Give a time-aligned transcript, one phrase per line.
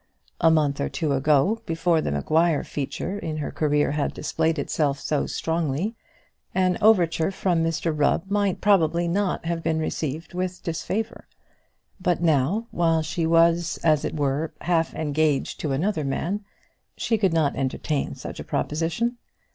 [0.39, 4.99] A month or two ago, before the Maguire feature in her career had displayed itself
[4.99, 5.95] so strongly,
[6.55, 11.27] an overture from Mr Rubb might probably not have been received with disfavour.
[12.01, 16.45] But now, while she was as it were half engaged to another man,
[16.97, 19.17] she could not entertain such a proposition.